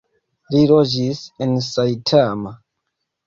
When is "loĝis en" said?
0.71-1.53